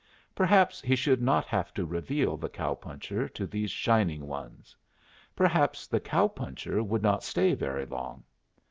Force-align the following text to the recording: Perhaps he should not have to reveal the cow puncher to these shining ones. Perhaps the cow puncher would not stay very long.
Perhaps 0.33 0.81
he 0.81 0.95
should 0.95 1.21
not 1.21 1.45
have 1.45 1.75
to 1.75 1.85
reveal 1.85 2.35
the 2.35 2.49
cow 2.49 2.73
puncher 2.73 3.29
to 3.29 3.45
these 3.45 3.69
shining 3.69 4.25
ones. 4.25 4.75
Perhaps 5.35 5.85
the 5.85 5.99
cow 5.99 6.27
puncher 6.27 6.81
would 6.81 7.03
not 7.03 7.23
stay 7.23 7.53
very 7.53 7.85
long. 7.85 8.23